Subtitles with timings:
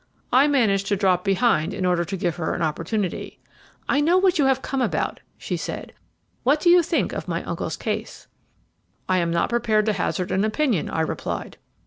[0.33, 3.39] "I managed to drop behind in order to give her an opportunity.
[3.87, 5.93] "'I know what you have come about,' she said.
[6.41, 8.25] 'What do you think of my uncle's case?'
[9.07, 11.57] "'I am not prepared to hazard an opinion,' I replied.